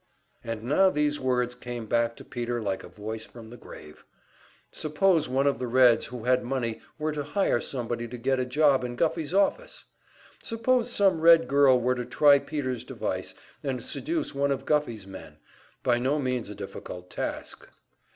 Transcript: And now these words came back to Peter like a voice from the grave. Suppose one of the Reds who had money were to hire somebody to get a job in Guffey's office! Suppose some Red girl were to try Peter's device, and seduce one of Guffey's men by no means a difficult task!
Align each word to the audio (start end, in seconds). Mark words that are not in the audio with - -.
And 0.43 0.63
now 0.63 0.89
these 0.89 1.19
words 1.19 1.53
came 1.53 1.85
back 1.85 2.15
to 2.15 2.25
Peter 2.25 2.59
like 2.59 2.83
a 2.83 2.87
voice 2.87 3.23
from 3.23 3.51
the 3.51 3.55
grave. 3.55 4.03
Suppose 4.71 5.29
one 5.29 5.45
of 5.45 5.59
the 5.59 5.67
Reds 5.67 6.07
who 6.07 6.23
had 6.23 6.43
money 6.43 6.79
were 6.97 7.11
to 7.11 7.21
hire 7.23 7.61
somebody 7.61 8.07
to 8.07 8.17
get 8.17 8.39
a 8.39 8.43
job 8.45 8.83
in 8.83 8.95
Guffey's 8.95 9.31
office! 9.31 9.85
Suppose 10.41 10.91
some 10.91 11.21
Red 11.21 11.47
girl 11.47 11.79
were 11.79 11.93
to 11.93 12.05
try 12.05 12.39
Peter's 12.39 12.83
device, 12.83 13.35
and 13.63 13.85
seduce 13.85 14.33
one 14.33 14.49
of 14.49 14.65
Guffey's 14.65 15.05
men 15.05 15.37
by 15.83 15.99
no 15.99 16.17
means 16.17 16.49
a 16.49 16.55
difficult 16.55 17.11
task! 17.11 17.69